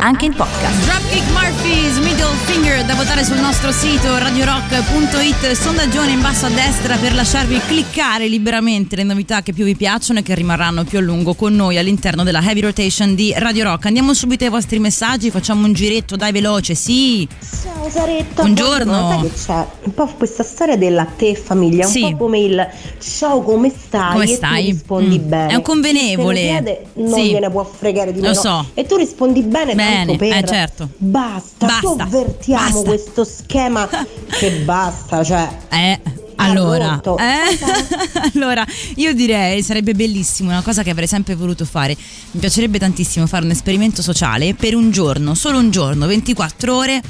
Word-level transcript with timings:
Anche 0.00 0.26
in 0.26 0.34
podcast. 0.34 0.84
Dropkick 0.84 1.30
Murphys 1.30 1.96
Middle 1.98 2.34
Finger 2.44 2.84
da 2.84 2.94
votare 2.94 3.24
sul 3.24 3.38
nostro 3.38 3.72
sito 3.72 4.16
radiorock.it 4.18 5.52
sondaggione 5.52 6.10
in 6.10 6.20
basso 6.20 6.46
a 6.46 6.50
destra 6.50 6.96
per 6.96 7.14
lasciarvi 7.14 7.58
cliccare 7.66 8.26
liberamente 8.28 8.96
le 8.96 9.02
novità 9.04 9.42
che 9.42 9.52
più 9.52 9.64
vi 9.64 9.74
piacciono 9.76 10.18
e 10.18 10.22
che 10.22 10.34
rimarranno 10.34 10.84
più 10.84 10.98
a 10.98 11.00
lungo 11.00 11.34
con 11.34 11.54
noi 11.54 11.78
all'interno 11.78 12.22
della 12.22 12.40
heavy 12.42 12.60
rotation 12.60 13.14
di 13.14 13.32
Radio 13.36 13.64
Rock 13.64 13.86
andiamo 13.86 14.12
subito 14.14 14.44
ai 14.44 14.50
vostri 14.50 14.78
messaggi 14.78 15.30
facciamo 15.30 15.64
un 15.66 15.72
giretto 15.72 16.16
dai 16.16 16.32
veloce 16.32 16.74
sì 16.74 17.26
Ciao 17.62 17.88
Saretta, 17.90 18.42
Buongiorno. 18.42 19.08
Sai 19.10 19.20
che 19.20 19.30
c'è 19.46 19.66
un 19.84 19.94
po' 19.94 20.06
questa 20.16 20.42
storia 20.42 20.76
della 20.76 21.04
te 21.04 21.34
famiglia, 21.34 21.86
un 21.86 21.92
Sì. 21.92 22.00
po' 22.00 22.16
come 22.24 22.38
il 22.40 22.68
ciao 23.00 23.42
come 23.42 23.70
stai 23.70 24.12
Come 24.12 24.24
e 24.24 24.28
stai? 24.28 24.64
tu 24.64 24.70
rispondi 24.70 25.18
Mm. 25.18 25.28
bene. 25.28 25.52
È 25.52 25.54
un 25.54 25.62
convenevole. 25.62 26.42
Lo 26.42 26.50
chiede 26.50 26.84
non 26.94 27.12
Sì. 27.12 27.30
gliene 27.30 27.50
può 27.50 27.64
fregare 27.64 28.12
di 28.12 28.20
Lo 28.20 28.28
meno. 28.28 28.40
so. 28.40 28.66
E 28.74 28.84
tu 28.86 28.96
rispondi 28.96 29.42
bene, 29.42 29.74
Bene, 29.74 29.83
tanto 29.84 30.16
per 30.16 30.32
eh, 30.32 30.44
certo. 30.46 30.88
basta, 30.96 31.66
Basta, 31.66 31.80
sovvertiamo 31.80 32.82
basta. 32.82 32.88
questo 32.88 33.24
schema 33.24 33.88
che 34.38 34.50
basta, 34.64 35.22
cioè 35.24 35.48
Eh, 35.70 36.00
allora, 36.36 37.00
eh, 37.00 38.32
allora, 38.34 38.66
io 38.96 39.14
direi 39.14 39.62
sarebbe 39.62 39.94
bellissimo, 39.94 40.50
una 40.50 40.62
cosa 40.62 40.82
che 40.82 40.90
avrei 40.90 41.06
sempre 41.06 41.34
voluto 41.34 41.64
fare. 41.64 41.96
Mi 42.32 42.40
piacerebbe 42.40 42.78
tantissimo 42.78 43.26
fare 43.26 43.44
un 43.44 43.50
esperimento 43.52 44.02
sociale 44.02 44.54
per 44.54 44.74
un 44.74 44.90
giorno, 44.90 45.34
solo 45.34 45.58
un 45.58 45.70
giorno, 45.70 46.06
24 46.06 46.76
ore. 46.76 47.02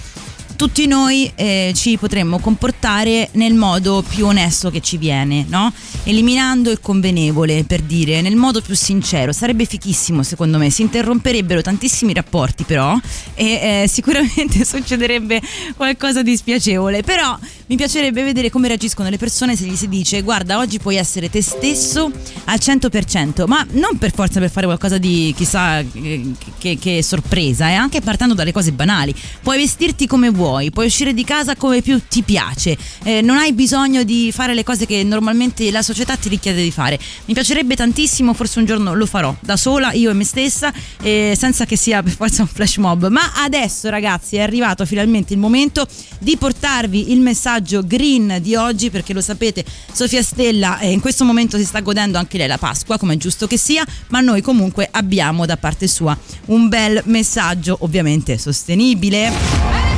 Tutti 0.57 0.87
noi 0.87 1.31
eh, 1.35 1.73
ci 1.75 1.99
potremmo 1.99 2.39
comportare 2.39 3.29
nel 3.33 3.55
modo 3.55 4.05
più 4.09 4.27
onesto 4.27 4.71
che 4.71 4.80
ci 4.80 4.99
viene, 4.99 5.45
no? 5.49 5.73
Eliminando 6.05 6.71
il 6.71 6.79
convenevole, 6.80 7.65
per 7.65 7.83
dire, 7.83 8.21
nel 8.21 8.37
modo 8.37 8.61
più 8.61 8.77
sincero. 8.77 9.33
Sarebbe 9.33 9.65
fichissimo, 9.65 10.23
secondo 10.23 10.59
me. 10.59 10.71
Si 10.71 10.83
interromperebbero 10.83 11.61
tantissimi 11.61 12.15
rapporti, 12.15 12.63
però, 12.63 12.96
e 13.35 13.83
eh, 13.83 13.88
sicuramente 13.88 14.63
succederebbe 14.65 15.43
qualcosa 15.77 16.23
di 16.23 16.37
spiacevole. 16.37 17.02
Però 17.02 17.37
mi 17.66 17.77
piacerebbe 17.77 18.23
vedere 18.23 18.49
come 18.49 18.68
reagiscono 18.68 19.09
le 19.09 19.18
persone 19.18 19.57
se 19.57 19.65
gli 19.65 19.74
si 19.74 19.89
dice 19.89 20.21
guarda 20.21 20.59
oggi 20.59 20.79
puoi 20.79 20.96
essere 20.96 21.30
te 21.30 21.41
stesso 21.41 22.11
al 22.45 22.59
100% 22.61 23.46
ma 23.46 23.66
non 23.71 23.96
per 23.96 24.13
forza 24.13 24.39
per 24.39 24.51
fare 24.51 24.66
qualcosa 24.66 24.99
di 24.99 25.33
chissà 25.35 25.79
eh, 25.79 26.33
che, 26.59 26.77
che 26.79 27.02
sorpresa 27.02 27.71
eh, 27.71 27.73
anche 27.73 28.02
partendo 28.02 28.35
dalle 28.35 28.52
cose 28.52 28.73
banali 28.73 29.15
puoi 29.41 29.57
vestirti 29.57 30.07
come 30.07 30.29
vuoi 30.29 30.43
puoi 30.45 30.87
uscire 30.87 31.14
di 31.14 31.24
casa 31.24 31.56
come 31.56 31.80
più 31.80 32.00
ti 32.09 32.23
piace. 32.23 32.76
Eh, 33.02 33.23
non 33.23 33.38
hai 33.38 33.52
bisogno 33.52 34.02
di 34.02 34.30
fare 34.32 34.54
le 34.54 34.62
cose 34.62 34.84
che 34.87 35.02
normalmente 35.02 35.70
la 35.70 35.82
società 35.82 36.16
ti 36.16 36.28
richiede 36.28 36.62
di 36.62 36.70
fare. 36.70 36.98
Mi 37.24 37.34
piacerebbe 37.34 37.74
tantissimo 37.74 38.34
forse 38.34 38.59
un 38.59 38.66
giorno 38.66 38.95
lo 38.95 39.06
farò 39.06 39.34
da 39.40 39.56
sola 39.56 39.92
io 39.92 40.10
e 40.10 40.12
me 40.12 40.24
stessa 40.24 40.72
eh, 41.02 41.34
senza 41.38 41.65
che 41.65 41.76
sia 41.76 42.02
per 42.02 42.12
forza 42.12 42.42
un 42.42 42.48
flash 42.48 42.76
mob. 42.76 43.09
Ma 43.09 43.32
adesso 43.37 43.88
ragazzi 43.88 44.37
è 44.37 44.40
arrivato 44.40 44.84
finalmente 44.84 45.32
il 45.32 45.38
momento 45.38 45.87
di 46.18 46.37
portarvi 46.37 47.12
il 47.12 47.20
messaggio 47.20 47.82
green 47.84 48.38
di 48.40 48.54
oggi 48.54 48.90
perché 48.90 49.12
lo 49.12 49.20
sapete 49.20 49.65
Sofia 49.92 50.22
Stella 50.22 50.78
eh, 50.78 50.90
in 50.90 51.00
questo 51.00 51.24
momento 51.24 51.56
si 51.56 51.65
sta 51.65 51.80
godendo 51.80 52.18
anche 52.18 52.38
lei 52.38 52.48
la 52.48 52.59
Pasqua 52.59 52.98
come 52.98 53.15
è 53.15 53.16
giusto 53.16 53.46
che 53.46 53.59
sia 53.59 53.84
ma 54.09 54.20
noi 54.20 54.40
comunque 54.40 54.88
abbiamo 54.90 55.46
da 55.46 55.56
parte 55.56 55.87
sua 55.87 56.16
un 56.46 56.68
bel 56.68 57.02
messaggio 57.04 57.76
ovviamente 57.80 58.38
sostenibile 58.38 59.93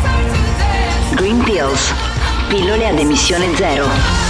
Green 1.17 1.42
Pills. 1.42 1.95
Pillole 2.48 2.86
ad 2.86 2.98
emissione 2.98 3.55
zero. 3.56 4.26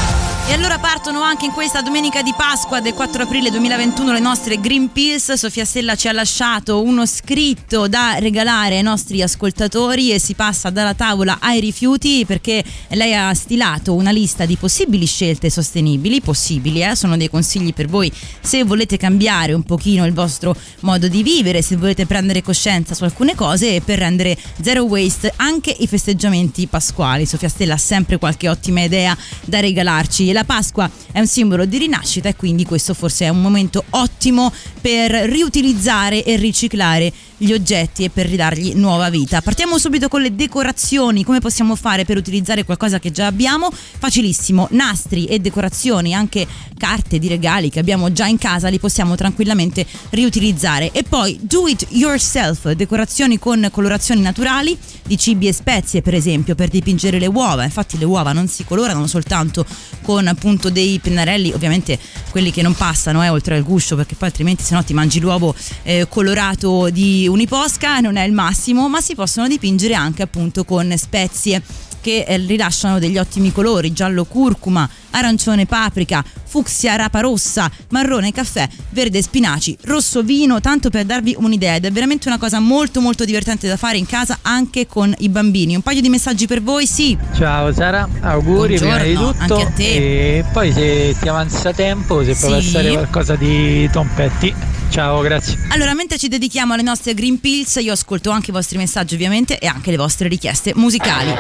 E 0.49 0.53
allora 0.53 0.79
partono 0.79 1.23
anche 1.23 1.45
in 1.45 1.51
questa 1.51 1.83
domenica 1.83 2.23
di 2.23 2.33
Pasqua 2.37 2.81
del 2.81 2.95
4 2.95 3.25
aprile 3.25 3.51
2021 3.51 4.13
le 4.13 4.21
nostre 4.21 4.61
Green 4.61 4.93
Pills. 4.93 5.33
Sofia 5.33 5.65
Stella 5.65 5.97
ci 5.97 6.07
ha 6.07 6.13
lasciato 6.13 6.83
uno 6.83 7.05
scritto 7.05 7.89
da 7.89 8.19
regalare 8.21 8.77
ai 8.77 8.83
nostri 8.85 9.23
ascoltatori 9.23 10.13
e 10.13 10.21
si 10.21 10.35
passa 10.35 10.71
dalla 10.71 10.95
tavola 10.95 11.39
ai 11.41 11.59
rifiuti 11.59 12.25
perché 12.25 12.63
lei 12.91 13.13
ha 13.13 13.35
stilato 13.35 13.95
una 13.95 14.13
lista 14.13 14.47
di 14.47 14.55
possibili 14.55 15.05
scelte 15.07 15.51
sostenibili, 15.51 16.21
possibili, 16.21 16.81
eh? 16.81 16.95
sono 16.95 17.17
dei 17.17 17.29
consigli 17.29 17.75
per 17.75 17.89
voi 17.89 18.13
se 18.41 18.63
volete 18.63 18.97
cambiare 18.97 19.53
un 19.53 19.65
pochino 19.65 20.07
il 20.07 20.13
vostro 20.13 20.55
modo 20.83 21.09
di 21.09 21.25
vivere, 21.25 21.61
se 21.61 21.75
volete 21.75 22.07
prendere 22.07 22.43
coscienza 22.43 22.95
su 22.95 23.03
alcune 23.03 23.35
cose 23.35 23.75
e 23.75 23.81
per 23.81 23.99
rendere 23.99 24.39
zero 24.63 24.85
waste 24.85 25.33
anche 25.35 25.75
i 25.77 25.89
festeggiamenti 25.89 26.69
pasquali. 26.69 27.27
Sofia 27.27 27.49
Stella 27.49 27.75
ha 27.75 27.79
sempre 27.79 28.19
qualche 28.19 28.49
ottima 28.49 28.85
idea 28.85 29.17
da 29.45 29.59
regalarci. 29.59 30.35
La 30.37 30.45
Pasqua 30.45 30.91
è 31.13 31.19
un 31.19 31.27
simbolo 31.27 31.65
di 31.65 31.79
rinascita 31.79 32.29
e 32.29 32.37
quindi 32.37 32.67
questo 32.67 32.93
forse 32.93 33.25
è 33.25 33.31
un 33.31 33.41
momento 33.41 33.83
ottimo 33.89 34.53
per 34.83 35.11
riutilizzare 35.11 36.25
e 36.25 36.37
riciclare 36.37 37.11
gli 37.39 37.53
oggetti 37.53 38.05
e 38.05 38.11
per 38.11 38.27
ridargli 38.27 38.75
nuova 38.75 39.11
vita. 39.11 39.41
Partiamo 39.43 39.79
subito 39.79 40.09
con 40.09 40.23
le 40.23 40.35
decorazioni. 40.35 41.25
Come 41.25 41.41
possiamo 41.41 41.77
fare 41.77 42.05
per 42.05 42.17
utilizzare 42.17 42.65
qualcosa 42.65 42.99
che 42.99 43.11
già 43.11 43.27
abbiamo? 43.27 43.71
Facilissimo, 43.71 44.69
nastri 44.73 45.27
e 45.27 45.39
decorazioni, 45.39 46.15
anche 46.15 46.47
carte 46.77 47.19
di 47.19 47.29
regali 47.29 47.71
che 47.71 47.79
abbiamo 47.79 48.13
già 48.13 48.27
in 48.27 48.39
casa, 48.39 48.69
li 48.69 48.79
possiamo 48.79 49.15
tranquillamente 49.17 49.87
riutilizzare. 50.11 50.93
E 50.93 51.03
poi 51.03 51.39
do 51.43 51.69
it 51.69 51.87
yourself, 51.91 52.71
decorazioni 52.73 53.39
con 53.39 53.69
colorazioni 53.71 54.21
naturali 54.21 54.77
di 55.07 55.19
cibi 55.19 55.49
e 55.49 55.53
spezie, 55.53 56.03
per 56.03 56.15
esempio, 56.15 56.55
per 56.55 56.69
dipingere 56.69 57.19
le 57.19 57.27
uova. 57.27 57.65
Infatti 57.65 57.99
le 57.99 58.05
uova 58.05 58.33
non 58.33 58.49
si 58.49 58.65
colorano 58.65 59.07
soltanto 59.07 59.65
con 60.03 60.27
appunto 60.27 60.71
dei 60.71 60.99
pennarelli, 60.99 61.53
ovviamente 61.53 61.99
quelli 62.31 62.51
che 62.51 62.63
non 62.63 62.75
passano, 62.75 63.23
eh, 63.23 63.29
oltre 63.29 63.57
al 63.57 63.63
guscio, 63.63 63.97
perché 63.97 64.15
poi 64.15 64.29
altrimenti 64.29 64.63
se 64.63 64.75
no 64.75 64.85
ti 64.85 64.95
mangi 64.95 65.21
l'uovo 65.21 65.55
eh, 65.83 66.07
colorato 66.09 66.91
di 66.91 67.26
uniposca, 67.27 68.01
non 68.01 68.17
è 68.17 68.23
il 68.25 68.33
massimo, 68.33 68.89
ma 68.89 69.01
si 69.01 69.15
possono 69.15 69.49
dipingere 69.49 69.95
anche 69.95 70.23
appunto 70.23 70.65
con 70.65 70.93
spezie 70.97 71.63
che 72.01 72.25
eh, 72.27 72.37
rilasciano 72.37 73.01
degli 73.01 73.19
ottimi 73.19 73.51
colori, 73.51 73.93
giallo 73.93 74.25
curcuma, 74.27 74.89
arancione 75.11 75.67
paprika, 75.67 76.25
fucsia 76.45 76.95
rapa 76.95 77.19
rossa, 77.19 77.69
marrone 77.89 78.31
caffè, 78.31 78.69
verde 78.91 79.21
spinaci, 79.23 79.77
rosso 79.87 80.23
vino, 80.23 80.61
tanto 80.61 80.89
per 80.89 81.05
darvi 81.05 81.35
un'idea 81.37 81.75
ed 81.75 81.85
è 81.85 81.91
veramente 81.91 82.29
una 82.29 82.39
cosa 82.39 82.61
molto 82.61 83.01
molto 83.01 83.25
divertente 83.25 83.67
da 83.67 83.77
fare 83.77 83.97
in 83.97 84.07
casa 84.07 84.39
anche 84.43 84.87
con 84.87 85.13
i 85.19 85.29
bambini. 85.29 85.75
Un 85.75 85.83
paio 85.83 86.01
di 86.01 86.09
messaggi 86.09 86.47
per 86.47 86.63
voi, 86.63 86.87
sì. 86.87 87.19
Ciao 87.35 87.73
Sara, 87.73 88.09
auguri 88.21 88.79
Buongiorno, 88.79 89.03
prima 89.03 89.21
di 89.21 89.27
tutto 89.39 89.55
anche 89.55 89.67
a 89.67 89.71
te. 89.73 89.95
e 90.39 90.45
poi 90.53 90.73
se 90.73 91.17
ti 91.21 91.29
avanza 91.29 91.73
tempo, 91.73 92.23
se 92.23 92.37
può 92.37 92.51
Sì. 92.51 92.55
essere 92.55 92.93
qualcosa 92.93 93.35
di 93.35 93.91
Tom 93.91 94.09
Petty. 94.15 94.55
Ciao, 94.89 95.21
grazie. 95.21 95.59
Allora, 95.69 95.95
mentre 95.95 96.17
ci 96.19 96.29
dedichiamo 96.29 96.73
alle 96.73 96.83
nostre 96.83 97.13
Green 97.15 97.39
Pills, 97.39 97.77
io 97.77 97.93
ascolto 97.93 98.31
anche 98.31 98.51
i 98.51 98.53
vostri 98.53 98.79
messaggi 98.79 99.15
ovviamente 99.15 99.59
e 99.59 99.67
anche 99.67 99.91
le 99.91 99.97
vostre 99.97 100.29
richieste 100.29 100.73
musicali. 100.75 101.35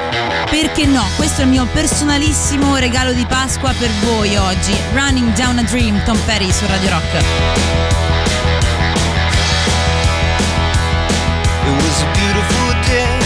Perché 0.50 0.84
no? 0.86 1.04
Questo 1.16 1.40
è 1.40 1.44
il 1.44 1.50
mio 1.50 1.66
personalissimo 1.72 2.76
regalo 2.76 3.12
di 3.12 3.24
Pasqua 3.26 3.72
per 3.78 3.90
voi 4.04 4.36
oggi. 4.36 4.74
Running 4.92 5.32
Down 5.34 5.58
a 5.58 5.62
Dream, 5.62 6.02
Tom 6.04 6.18
Perry 6.26 6.50
su 6.52 6.66
Radio 6.66 6.90
Rock. 6.90 7.14
It 11.64 11.74
was 11.82 12.02
a 12.02 12.06
beautiful 12.12 12.74
day. 12.86 13.20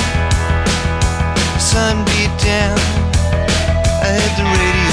Sun 1.58 2.04
beat 2.04 2.30
down. 2.42 2.78
I 4.02 4.06
had 4.06 4.36
the 4.36 4.44
radio 4.44 4.89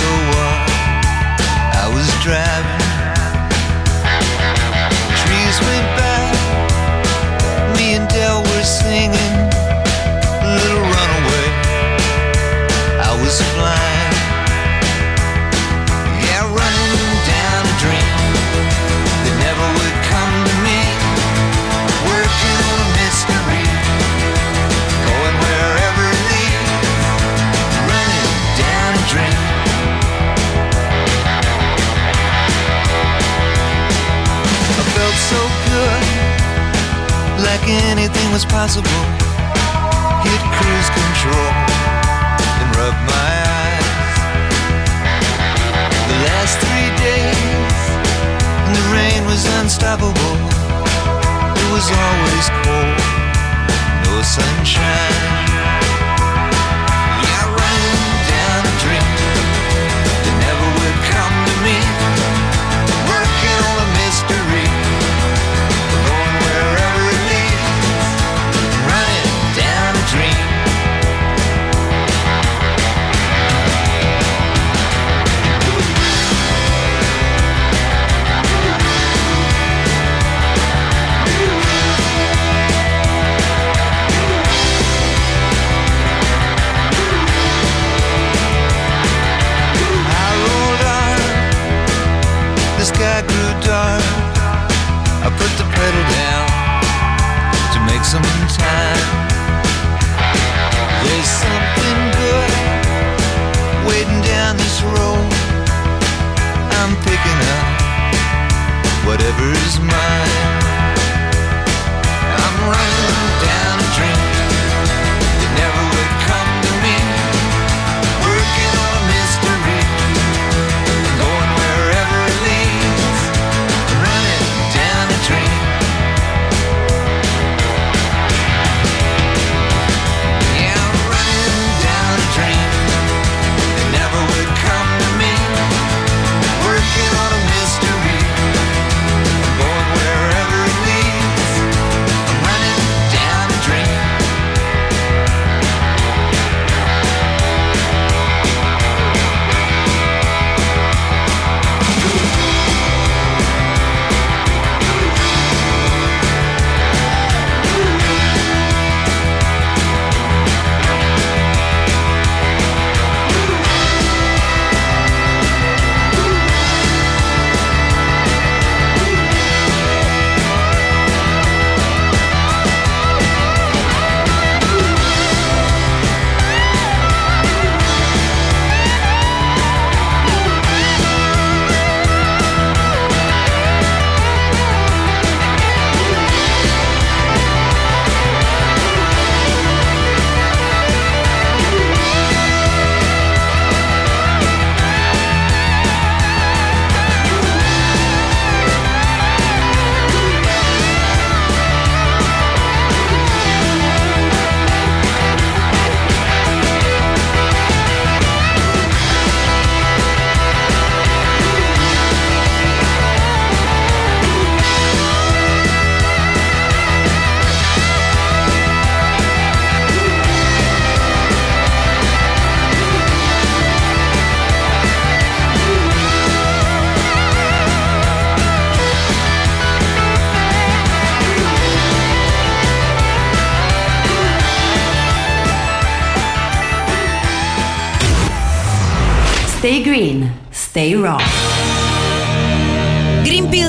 stay 240.78 240.94
rock. 240.94 241.27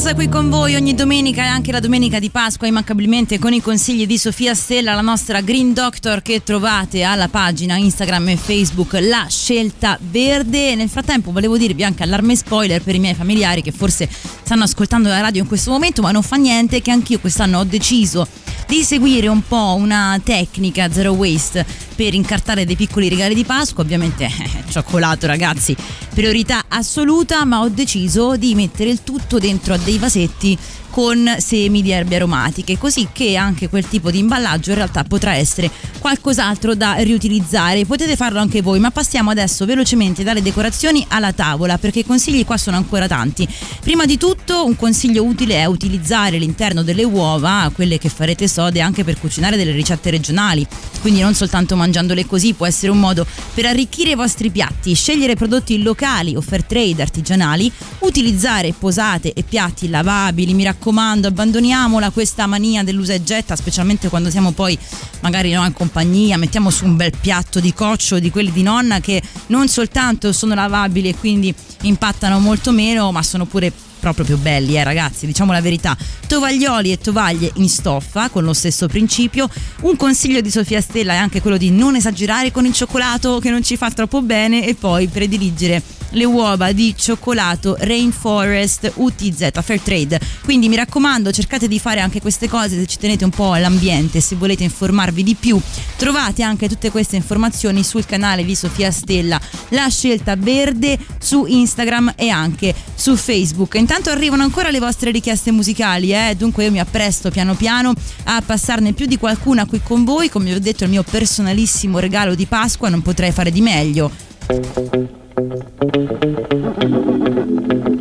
Pills 0.08 0.14
qui 0.14 0.28
con 0.28 0.48
voi 0.48 0.74
ogni 0.74 0.94
domenica 0.94 1.44
e 1.44 1.48
anche 1.48 1.70
la 1.70 1.80
domenica 1.80 2.18
di 2.18 2.30
Pasqua 2.30 2.66
immancabilmente 2.66 3.38
con 3.38 3.52
i 3.52 3.60
consigli 3.60 4.06
di 4.06 4.16
Sofia 4.16 4.54
Stella, 4.54 4.94
la 4.94 5.00
nostra 5.00 5.40
Green 5.40 5.72
Doctor 5.74 6.22
che 6.22 6.42
trovate 6.42 7.02
alla 7.02 7.28
pagina 7.28 7.76
Instagram 7.76 8.28
e 8.28 8.36
Facebook 8.36 8.94
La 9.00 9.26
Scelta 9.28 9.98
Verde. 10.00 10.74
Nel 10.74 10.88
frattempo 10.88 11.30
volevo 11.30 11.58
dirvi 11.58 11.84
anche 11.84 12.02
allarme 12.04 12.36
spoiler 12.36 12.82
per 12.82 12.94
i 12.94 12.98
miei 12.98 13.14
familiari 13.14 13.60
che 13.60 13.70
forse 13.70 14.08
stanno 14.42 14.64
ascoltando 14.64 15.08
la 15.08 15.20
radio 15.20 15.42
in 15.42 15.48
questo 15.48 15.70
momento, 15.70 16.00
ma 16.00 16.10
non 16.10 16.22
fa 16.22 16.36
niente 16.36 16.80
che 16.80 16.90
anch'io 16.90 17.18
quest'anno 17.18 17.58
ho 17.58 17.64
deciso 17.64 18.26
di 18.68 18.82
seguire 18.82 19.28
un 19.28 19.42
po' 19.46 19.76
una 19.78 20.20
tecnica 20.22 20.92
zero 20.92 21.12
waste 21.12 21.64
per 21.94 22.14
incartare 22.14 22.66
dei 22.66 22.76
piccoli 22.76 23.08
regali 23.08 23.34
di 23.34 23.44
Pasqua, 23.44 23.82
ovviamente 23.82 24.24
eh, 24.24 24.62
cioccolato 24.68 25.26
ragazzi, 25.26 25.74
priorità 26.14 26.66
assoluta, 26.68 27.44
ma 27.44 27.60
ho 27.60 27.68
deciso 27.68 28.36
di 28.36 28.54
mettere 28.54 28.90
il 28.90 29.02
tutto 29.02 29.38
dentro 29.38 29.74
a 29.74 29.78
dei 29.78 29.97
vasetti 30.00 30.58
con 30.98 31.32
semi 31.38 31.80
di 31.80 31.92
erbe 31.92 32.16
aromatiche, 32.16 32.76
così 32.76 33.10
che 33.12 33.36
anche 33.36 33.68
quel 33.68 33.86
tipo 33.86 34.10
di 34.10 34.18
imballaggio 34.18 34.70
in 34.70 34.76
realtà 34.78 35.04
potrà 35.04 35.36
essere 35.36 35.70
qualcos'altro 36.00 36.74
da 36.74 36.94
riutilizzare. 36.94 37.86
Potete 37.86 38.16
farlo 38.16 38.40
anche 38.40 38.62
voi, 38.62 38.80
ma 38.80 38.90
passiamo 38.90 39.30
adesso 39.30 39.64
velocemente 39.64 40.24
dalle 40.24 40.42
decorazioni 40.42 41.06
alla 41.10 41.32
tavola, 41.32 41.78
perché 41.78 42.00
i 42.00 42.04
consigli 42.04 42.44
qua 42.44 42.56
sono 42.56 42.76
ancora 42.76 43.06
tanti. 43.06 43.46
Prima 43.80 44.06
di 44.06 44.18
tutto, 44.18 44.64
un 44.66 44.74
consiglio 44.74 45.22
utile 45.22 45.60
è 45.60 45.66
utilizzare 45.66 46.36
l'interno 46.36 46.82
delle 46.82 47.04
uova, 47.04 47.70
quelle 47.72 47.96
che 47.98 48.08
farete 48.08 48.48
sode, 48.48 48.80
anche 48.80 49.04
per 49.04 49.20
cucinare 49.20 49.56
delle 49.56 49.70
ricette 49.70 50.10
regionali. 50.10 50.66
Quindi 51.00 51.20
non 51.20 51.34
soltanto 51.34 51.76
mangiandole 51.76 52.26
così, 52.26 52.54
può 52.54 52.66
essere 52.66 52.90
un 52.90 52.98
modo 52.98 53.24
per 53.54 53.66
arricchire 53.66 54.10
i 54.10 54.16
vostri 54.16 54.50
piatti, 54.50 54.94
scegliere 54.94 55.36
prodotti 55.36 55.80
locali 55.80 56.34
o 56.34 56.40
fair 56.40 56.64
trade 56.64 57.02
artigianali, 57.02 57.70
utilizzare 58.00 58.74
posate 58.76 59.32
e 59.32 59.44
piatti 59.44 59.88
lavabili, 59.88 60.54
mi 60.54 60.64
raccomando, 60.64 60.86
abbandoniamola 60.96 62.10
questa 62.10 62.46
mania 62.46 62.82
dell'usa 62.82 63.12
e 63.12 63.22
getta, 63.22 63.56
specialmente 63.56 64.08
quando 64.08 64.30
siamo 64.30 64.52
poi 64.52 64.78
magari 65.20 65.52
no, 65.52 65.64
in 65.64 65.72
compagnia, 65.72 66.36
mettiamo 66.36 66.70
su 66.70 66.84
un 66.84 66.96
bel 66.96 67.12
piatto 67.20 67.60
di 67.60 67.72
coccio 67.74 68.18
di 68.18 68.30
quelli 68.30 68.52
di 68.52 68.62
nonna 68.62 69.00
che 69.00 69.22
non 69.46 69.68
soltanto 69.68 70.32
sono 70.32 70.54
lavabili 70.54 71.08
e 71.08 71.16
quindi 71.16 71.54
impattano 71.82 72.38
molto 72.38 72.72
meno, 72.72 73.12
ma 73.12 73.22
sono 73.22 73.44
pure 73.44 73.72
proprio 73.98 74.24
più 74.24 74.38
belli, 74.38 74.76
eh 74.76 74.84
ragazzi, 74.84 75.26
diciamo 75.26 75.52
la 75.52 75.60
verità. 75.60 75.96
Tovaglioli 76.26 76.92
e 76.92 76.98
tovaglie 76.98 77.50
in 77.56 77.68
stoffa 77.68 78.28
con 78.28 78.44
lo 78.44 78.52
stesso 78.52 78.86
principio. 78.86 79.48
Un 79.82 79.96
consiglio 79.96 80.40
di 80.40 80.50
Sofia 80.50 80.80
Stella 80.80 81.14
è 81.14 81.16
anche 81.16 81.40
quello 81.40 81.56
di 81.56 81.70
non 81.70 81.96
esagerare 81.96 82.50
con 82.52 82.64
il 82.64 82.72
cioccolato 82.72 83.38
che 83.40 83.50
non 83.50 83.62
ci 83.62 83.76
fa 83.76 83.90
troppo 83.90 84.22
bene 84.22 84.66
e 84.66 84.74
poi 84.74 85.08
prediligere 85.08 85.82
le 86.10 86.24
uova 86.24 86.72
di 86.72 86.94
cioccolato 86.96 87.76
Rainforest 87.78 88.92
UTZ 88.94 89.50
Fair 89.62 89.80
Trade. 89.80 90.20
Quindi 90.42 90.68
mi 90.68 90.76
raccomando, 90.76 91.30
cercate 91.30 91.68
di 91.68 91.78
fare 91.78 92.00
anche 92.00 92.20
queste 92.20 92.48
cose 92.48 92.78
se 92.78 92.86
ci 92.86 92.98
tenete 92.98 93.24
un 93.24 93.30
po' 93.30 93.52
all'ambiente, 93.52 94.20
se 94.20 94.36
volete 94.36 94.64
informarvi 94.64 95.22
di 95.22 95.34
più. 95.34 95.60
Trovate 95.96 96.42
anche 96.42 96.68
tutte 96.68 96.90
queste 96.90 97.16
informazioni 97.16 97.82
sul 97.82 98.06
canale 98.06 98.44
di 98.44 98.54
Sofia 98.54 98.90
Stella, 98.90 99.40
La 99.70 99.88
Scelta 99.88 100.36
Verde 100.36 100.98
su 101.18 101.44
Instagram 101.46 102.14
e 102.16 102.28
anche 102.28 102.74
su 102.94 103.16
Facebook. 103.16 103.74
Intanto 103.74 104.10
arrivano 104.10 104.42
ancora 104.42 104.70
le 104.70 104.78
vostre 104.78 105.10
richieste 105.10 105.50
musicali, 105.50 106.12
eh? 106.12 106.34
dunque 106.36 106.64
io 106.64 106.70
mi 106.70 106.80
appresto 106.80 107.30
piano 107.30 107.54
piano 107.54 107.92
a 108.24 108.42
passarne 108.44 108.92
più 108.92 109.06
di 109.06 109.18
qualcuna 109.18 109.66
qui 109.66 109.80
con 109.82 110.04
voi, 110.04 110.28
come 110.28 110.46
vi 110.46 110.54
ho 110.54 110.60
detto 110.60 110.84
il 110.84 110.90
mio 110.90 111.02
personalissimo 111.02 111.98
regalo 111.98 112.34
di 112.34 112.46
Pasqua, 112.46 112.88
non 112.88 113.02
potrei 113.02 113.32
fare 113.32 113.50
di 113.50 113.60
meglio. 113.60 115.16
Thank 115.38 115.62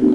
you. 0.02 0.07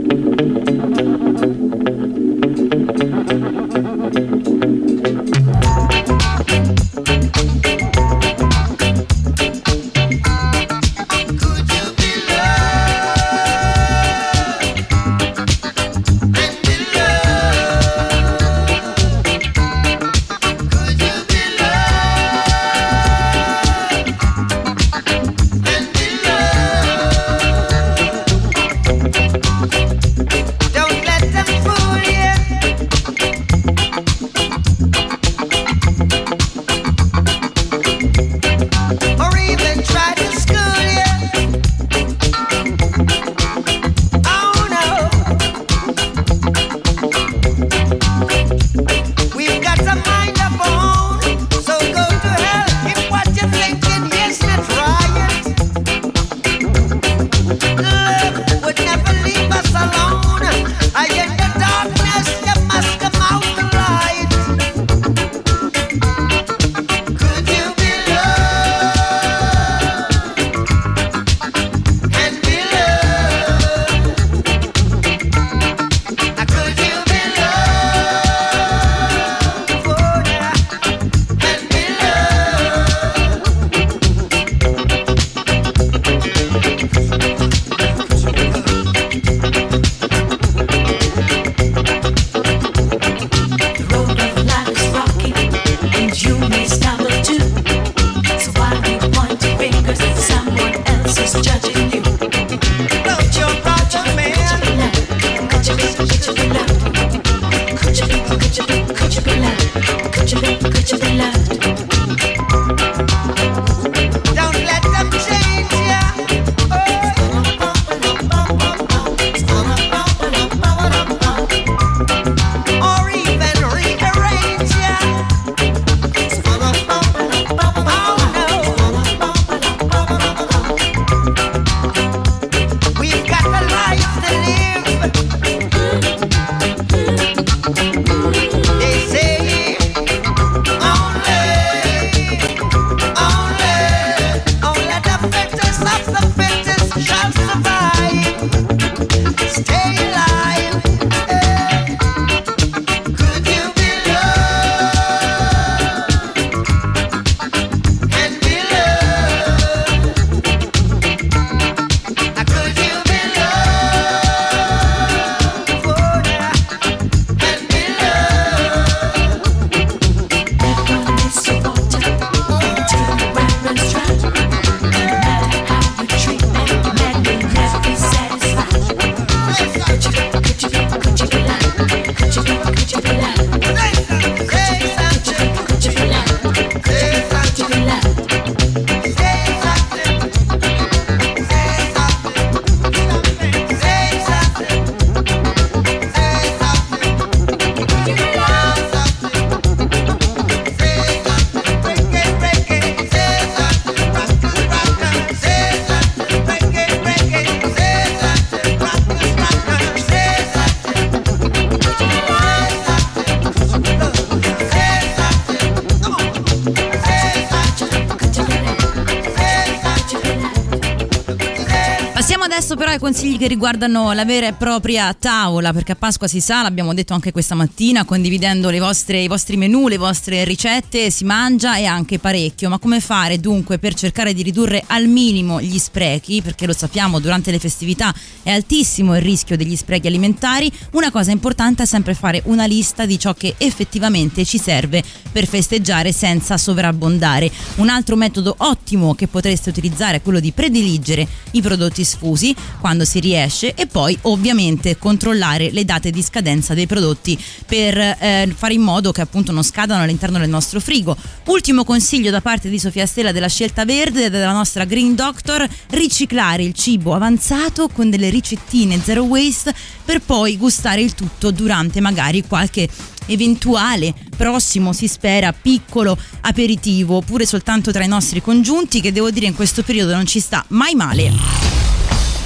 Tre 222.85 222.99
consigli 222.99 223.39
che 223.39 223.47
riguardano 223.47 224.11
la 224.11 224.25
vera 224.25 224.49
e 224.49 224.55
propria 224.55 225.15
tavola, 225.15 225.73
perché 225.73 225.93
a 225.93 225.95
Pasqua 225.95 226.27
si 226.27 226.41
sa, 226.41 226.62
l'abbiamo 226.62 226.93
detto 226.95 227.15
anche 227.15 227.31
questa 227.31 227.55
mattina, 227.55 228.05
condividendo 228.05 228.77
vostre, 228.79 229.21
i 229.21 229.29
vostri 229.29 229.57
menù, 229.57 229.87
le 229.87 229.99
vostre 229.99 230.43
ricette, 230.43 231.09
si 231.12 231.23
mangia 231.23 231.77
e 231.77 231.85
anche 231.85 232.19
parecchio. 232.19 232.69
Ma 232.69 232.81
come 232.81 232.99
fare 232.99 233.39
dunque 233.39 233.79
per 233.79 233.95
cercare 233.95 234.35
di 234.35 234.43
ridurre 234.43 234.83
al 234.89 235.07
minimo 235.07 235.61
gli 235.61 235.79
sprechi? 235.79 236.43
Perché 236.43 236.67
lo 236.67 236.73
sappiamo, 236.73 237.21
durante 237.21 237.53
le 237.53 237.61
festività 237.61 238.12
è 238.43 238.51
altissimo 238.51 239.15
il 239.15 239.23
rischio 239.23 239.57
degli 239.57 239.77
sprechi 239.77 240.09
alimentari. 240.09 240.69
Una 240.93 241.12
cosa 241.12 241.31
importante 241.31 241.85
è 241.85 241.87
sempre 241.87 242.15
fare 242.15 242.43
una 242.47 242.65
lista 242.65 243.07
di 243.07 243.17
ciò 243.17 243.33
che 243.33 243.55
effettivamente 243.59 244.45
ci 244.45 244.59
serve 244.59 245.05
per 245.31 245.47
festeggiare 245.47 246.11
senza 246.11 246.57
sovrabbondare. 246.57 247.49
Un 247.77 247.89
altro 247.89 248.17
metodo 248.17 248.57
ottimo 248.59 249.15
che 249.15 249.29
potreste 249.29 249.71
utilizzare 249.71 250.17
è 250.17 250.23
quello 250.23 250.41
di 250.41 250.51
prediligere 250.51 251.29
i 251.53 251.62
prodotti 251.62 252.03
sfusi 252.03 252.55
quando 252.81 253.05
si 253.05 253.21
riesce 253.21 253.75
e 253.75 253.87
poi 253.87 254.17
ovviamente 254.23 254.99
controllare 254.99 255.71
le 255.71 255.85
date 255.85 256.11
di 256.11 256.23
scadenza 256.23 256.75
dei 256.75 256.87
prodotti 256.87 257.38
per 257.67 257.97
eh, 257.97 258.52
fare 258.55 258.75
in 258.75 258.83
modo 258.83 259.12
che 259.12 259.21
appunto 259.21 259.52
non 259.52 259.62
scadano 259.62 260.02
all'interno 260.02 260.38
del 260.38 260.49
nostro 260.49 260.81
frigo. 260.81 261.17
Ultimo 261.47 261.85
consiglio 261.85 262.31
da 262.31 262.41
parte 262.41 262.69
di 262.69 262.79
Sofia 262.79 263.07
Stella 263.07 263.33
della 263.33 263.49
scelta 263.49 263.85
verde 263.85 264.31
della 264.31 264.52
nostra 264.52 264.85
Green 264.85 265.14
Doctor, 265.14 265.67
riciclare 265.91 266.62
il 266.62 266.75
cibo 266.75 267.14
avanzato 267.14 267.88
con 267.88 268.11
delle 268.11 268.31
ricettine 268.31 269.00
zero 269.02 269.23
waste 269.23 269.75
per 270.05 270.21
poi 270.21 270.57
gustare 270.57 271.00
il 271.00 271.14
tutto 271.14 271.50
durante 271.50 272.00
magari 272.00 272.45
qualche 272.47 272.88
eventuale 273.26 274.14
prossimo 274.37 274.93
si 274.93 275.07
spera 275.07 275.52
piccolo 275.52 276.17
aperitivo 276.41 277.17
oppure 277.17 277.47
soltanto 277.47 277.93
tra 277.93 278.05
i 278.05 278.09
nostri 278.09 278.43
congiunti 278.43 279.00
che 279.00 279.12
devo 279.12 279.31
dire 279.31 279.47
in 279.47 279.55
questo 279.55 279.83
periodo 279.83 280.14
non 280.14 280.26
ci 280.26 280.41
sta 280.41 280.64
mai 280.69 280.95
male. 280.95 281.82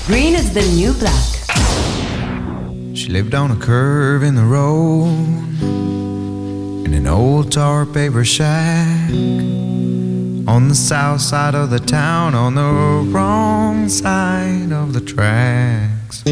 Green 0.06 0.36
is 0.36 0.54
the 0.54 0.62
new 0.62 0.92
black. 0.92 1.26
She 2.94 3.08
lived 3.08 3.34
on 3.34 3.50
a 3.50 3.56
curve 3.56 4.22
in 4.22 4.36
the 4.36 4.44
road 4.44 5.08
in 6.86 6.94
an 6.94 7.08
old 7.08 7.50
tar 7.50 7.84
paper 7.84 8.24
shack 8.24 9.10
on 10.46 10.68
the 10.68 10.76
south 10.76 11.20
side 11.22 11.56
of 11.56 11.70
the 11.70 11.80
town, 11.80 12.36
on 12.36 12.54
the 12.54 13.10
wrong 13.10 13.88
side 13.88 14.70
of 14.70 14.92
the 14.92 15.00
tracks. 15.00 16.22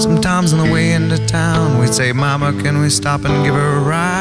Sometimes 0.00 0.52
on 0.52 0.64
the 0.64 0.72
way 0.72 0.92
into 0.92 1.18
town, 1.26 1.80
we'd 1.80 1.92
say, 1.92 2.12
Mama, 2.12 2.52
can 2.62 2.80
we 2.80 2.88
stop 2.88 3.24
and 3.24 3.44
give 3.44 3.52
her 3.54 3.78
a 3.78 3.80
ride? 3.80 4.19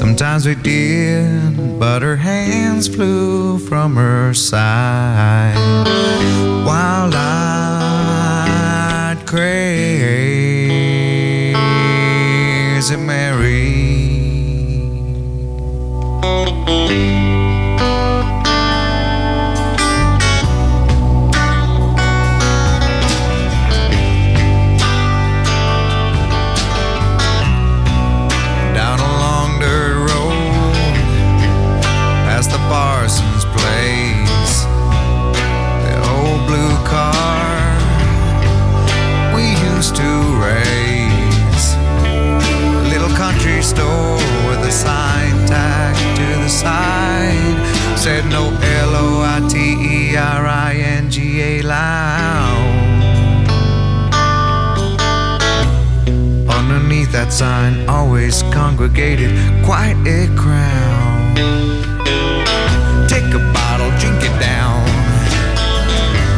Sometimes 0.00 0.46
we 0.46 0.54
did, 0.54 1.78
but 1.78 2.00
her 2.00 2.16
hands 2.16 2.88
flew 2.88 3.58
from 3.58 3.96
her 3.96 4.32
side. 4.32 5.54
While 6.64 7.10
I'd 7.14 8.46
crazy 9.26 10.49
quite 59.70 60.02
a 60.04 60.26
crowd. 60.34 61.36
Take 63.08 63.30
a 63.32 63.42
bottle, 63.54 63.90
drink 64.00 64.20
it 64.28 64.36
down, 64.40 64.82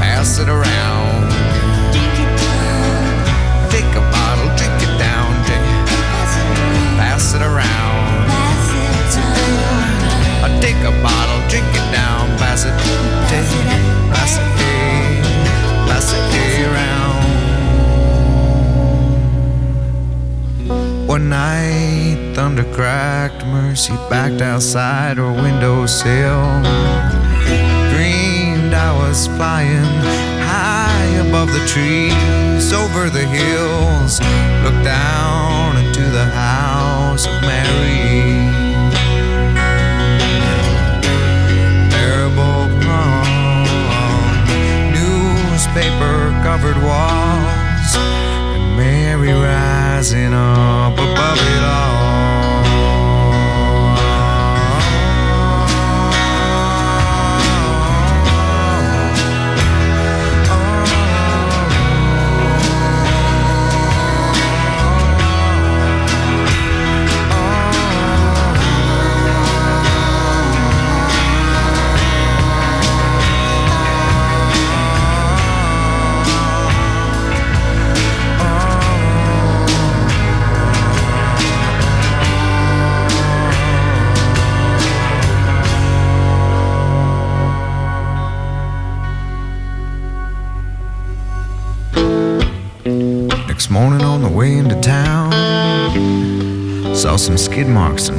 pass 0.05 0.39
it 0.39 0.51
around. 0.51 1.31
Take 3.73 3.89
a 3.97 4.05
bottle, 4.13 4.49
drink 4.59 4.77
it 4.87 4.95
down, 4.99 5.33
drink, 5.47 5.65
pass 7.01 7.33
it 7.33 7.41
around. 7.41 8.29
Take 10.61 10.83
a 10.85 10.93
bottle, 11.03 11.41
drink 11.49 11.71
it 11.81 11.89
down, 11.91 12.37
pass 12.37 12.67
it, 12.67 12.75
take, 13.31 13.49
pass 14.13 14.37
it, 14.37 14.49
pass 15.89 16.07
it 16.13 16.21
around. 16.69 17.17
One 21.09 21.25
night, 21.31 21.92
thunder 22.35 22.65
cracked, 22.73 23.45
Mercy 23.47 23.95
backed 24.09 24.41
outside 24.41 25.19
her 25.19 25.33
windowsill. 25.33 26.63
Dreamed 27.93 28.73
I 28.73 28.91
was 28.97 29.27
flying 29.27 29.85
high 30.41 31.09
above 31.29 31.53
the 31.53 31.65
trees, 31.67 32.73
over 32.73 33.11
the 33.11 33.27
hills. 33.27 34.21
Looked 34.65 34.85
down 34.85 35.77
into 35.77 36.05
the 36.11 36.25
house 36.25 37.27
of 37.27 37.37
Mary. 37.43 38.49
Marble 41.93 42.69
palm, 42.81 43.67
newspaper 44.97 46.33
covered 46.43 46.79
walls, 46.83 47.93
and 48.55 48.77
Mary 48.77 49.33
rising 49.33 50.33
up 50.33 50.95
above 50.95 51.39
it 51.39 51.63
Next 51.63 52.02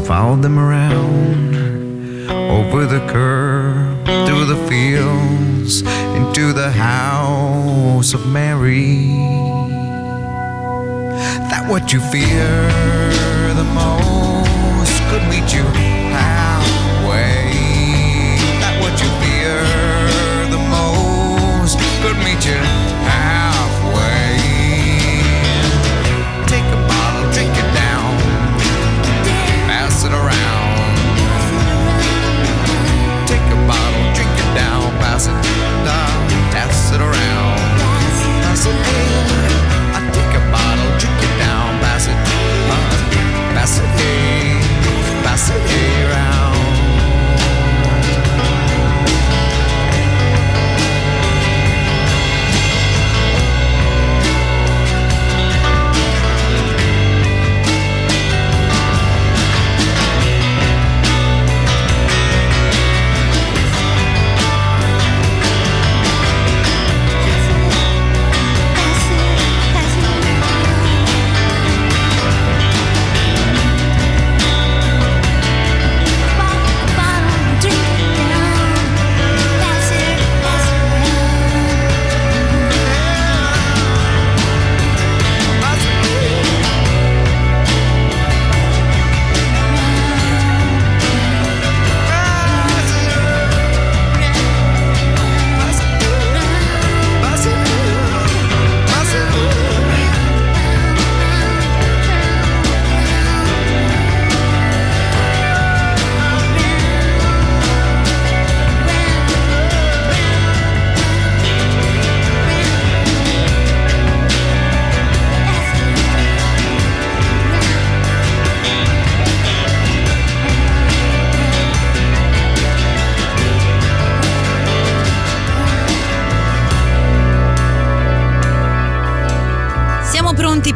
followed 0.05 0.41
them 0.41 0.59
around. 0.59 1.55
Over 2.29 2.85
the 2.85 2.99
curb, 3.07 4.05
through 4.05 4.45
the 4.45 4.67
fields, 4.67 5.81
into 6.17 6.51
the 6.51 6.69
house 6.71 8.13
of 8.13 8.27
Mary. 8.27 9.07
That 11.49 11.69
what 11.69 11.93
you 11.93 12.01
fear 12.01 12.67
the 13.53 13.63
most 13.73 15.01
could 15.09 15.23
meet 15.29 15.53
you 15.53 16.02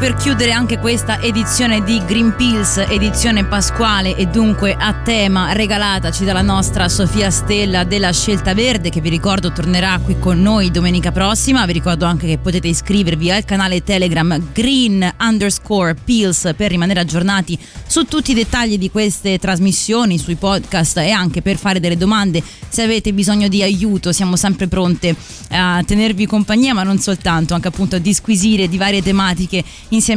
pronti 0.08 0.16
per 0.16 0.17
chiudere 0.28 0.52
anche 0.52 0.78
questa 0.78 1.22
edizione 1.22 1.86
di 1.86 2.04
Green 2.06 2.36
Pills, 2.36 2.84
edizione 2.90 3.46
pasquale 3.46 4.14
e 4.18 4.26
dunque 4.26 4.76
a 4.78 4.94
tema 4.94 5.54
regalataci 5.54 6.26
dalla 6.26 6.42
nostra 6.42 6.90
Sofia 6.90 7.32
Stella 7.32 7.86
della 7.86 8.12
Scelta 8.12 8.54
Verde 8.54 8.90
che 8.90 9.00
vi 9.00 9.08
ricordo 9.08 9.54
tornerà 9.54 9.98
qui 10.04 10.20
con 10.20 10.42
noi 10.42 10.70
domenica 10.70 11.14
prossima. 11.14 11.66
Vi 11.66 11.72
ricordo 11.72 12.04
anche 12.04 12.28
che 12.28 12.40
potete 12.40 12.68
iscrivervi 12.68 13.32
al 13.32 13.46
canale 13.46 13.84
Telegram 13.84 14.52
Green 14.52 15.10
underscore 15.18 15.96
Pills 15.96 16.52
per 16.58 16.72
rimanere 16.72 17.00
aggiornati 17.00 17.58
su 17.88 18.04
tutti 18.04 18.32
i 18.32 18.36
dettagli 18.36 18.78
di 18.78 18.92
queste 18.92 19.40
trasmissioni, 19.40 20.18
sui 20.18 20.36
podcast 20.36 20.98
e 20.98 21.10
anche 21.10 21.42
per 21.42 21.56
fare 21.56 21.80
delle 21.80 21.96
domande 21.96 22.44
se 22.68 22.82
avete 22.82 23.14
bisogno 23.14 23.48
di 23.48 23.64
aiuto. 23.64 24.12
Siamo 24.12 24.36
sempre 24.36 24.68
pronte 24.68 25.16
a 25.52 25.82
tenervi 25.86 26.26
compagnia 26.26 26.74
ma 26.74 26.84
non 26.84 27.00
soltanto, 27.00 27.54
anche 27.54 27.70
appunto 27.70 27.96
a 27.96 28.00
disquisire 28.00 28.68
di 28.68 28.78
varie 28.78 29.02
tematiche 29.02 29.64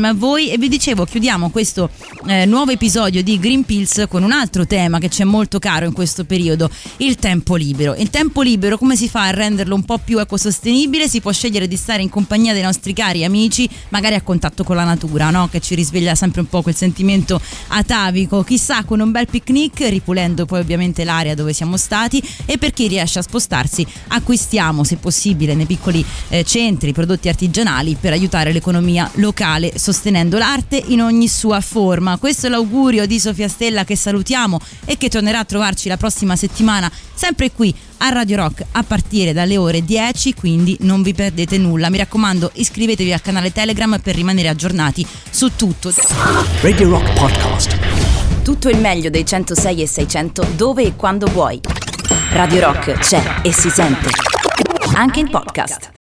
insieme 0.00 0.08
a 0.08 0.14
voi 0.14 0.50
e 0.50 0.56
vi 0.56 0.68
dicevo 0.68 1.04
chiudiamo 1.04 1.50
questo 1.50 1.90
eh, 2.26 2.46
nuovo 2.46 2.70
episodio 2.70 3.22
di 3.22 3.38
Green 3.38 3.64
Pills 3.64 4.06
con 4.08 4.22
un 4.22 4.32
altro 4.32 4.66
tema 4.66 4.98
che 4.98 5.08
c'è 5.08 5.24
molto 5.24 5.58
caro 5.58 5.84
in 5.86 5.92
questo 5.92 6.24
periodo, 6.24 6.70
il 6.98 7.16
tempo 7.16 7.54
libero. 7.54 7.94
Il 7.94 8.08
tempo 8.08 8.40
libero 8.42 8.78
come 8.78 8.96
si 8.96 9.08
fa 9.08 9.24
a 9.24 9.30
renderlo 9.30 9.74
un 9.74 9.84
po' 9.84 9.98
più 9.98 10.18
ecosostenibile? 10.18 11.08
Si 11.08 11.20
può 11.20 11.32
scegliere 11.32 11.68
di 11.68 11.76
stare 11.76 12.02
in 12.02 12.08
compagnia 12.08 12.52
dei 12.52 12.62
nostri 12.62 12.92
cari 12.92 13.24
amici, 13.24 13.68
magari 13.88 14.14
a 14.14 14.22
contatto 14.22 14.64
con 14.64 14.76
la 14.76 14.84
natura, 14.84 15.30
no? 15.30 15.48
che 15.48 15.60
ci 15.60 15.74
risveglia 15.74 16.14
sempre 16.14 16.40
un 16.40 16.48
po' 16.48 16.62
quel 16.62 16.74
sentimento 16.74 17.40
atavico, 17.68 18.42
chissà 18.42 18.84
con 18.84 19.00
un 19.00 19.10
bel 19.10 19.26
picnic, 19.26 19.80
ripulendo 19.88 20.46
poi 20.46 20.60
ovviamente 20.60 21.04
l'area 21.04 21.34
dove 21.34 21.52
siamo 21.52 21.76
stati 21.76 22.22
e 22.46 22.58
per 22.58 22.72
chi 22.72 22.86
riesce 22.86 23.18
a 23.18 23.22
spostarsi 23.22 23.86
acquistiamo 24.08 24.84
se 24.84 24.96
possibile 24.96 25.54
nei 25.54 25.66
piccoli 25.66 26.04
eh, 26.28 26.44
centri 26.44 26.92
prodotti 26.92 27.28
artigianali 27.28 27.96
per 28.00 28.12
aiutare 28.12 28.52
l'economia 28.52 29.10
locale 29.14 29.72
sostenendo 29.80 30.36
l'arte 30.36 30.76
in 30.88 31.00
ogni 31.00 31.26
sua 31.26 31.60
forma. 31.60 32.18
Questo 32.18 32.46
è 32.46 32.50
l'augurio 32.50 33.06
di 33.06 33.18
Sofia 33.18 33.48
Stella 33.48 33.84
che 33.84 33.96
salutiamo 33.96 34.60
e 34.84 34.98
che 34.98 35.08
tornerà 35.08 35.38
a 35.38 35.44
trovarci 35.44 35.88
la 35.88 35.96
prossima 35.96 36.36
settimana 36.36 36.90
sempre 37.14 37.50
qui 37.50 37.74
a 37.98 38.10
Radio 38.10 38.36
Rock 38.36 38.64
a 38.72 38.82
partire 38.82 39.32
dalle 39.32 39.56
ore 39.56 39.84
10, 39.84 40.34
quindi 40.34 40.76
non 40.80 41.02
vi 41.02 41.14
perdete 41.14 41.58
nulla. 41.58 41.90
Mi 41.90 41.98
raccomando, 41.98 42.50
iscrivetevi 42.54 43.12
al 43.12 43.22
canale 43.22 43.52
Telegram 43.52 43.98
per 44.00 44.14
rimanere 44.14 44.48
aggiornati 44.48 45.06
su 45.30 45.54
tutto. 45.56 45.92
Radio 46.60 46.88
Rock 46.90 47.12
Podcast. 47.14 47.78
Tutto 48.42 48.68
il 48.68 48.78
meglio 48.78 49.10
dei 49.10 49.24
106 49.24 49.82
e 49.82 49.86
600 49.86 50.48
dove 50.56 50.82
e 50.82 50.96
quando 50.96 51.26
vuoi. 51.26 51.60
Radio 52.32 52.60
Rock 52.60 52.98
c'è 52.98 53.40
e 53.42 53.52
si 53.52 53.70
sente. 53.70 54.08
Anche 54.94 55.20
in 55.20 55.30
podcast. 55.30 55.99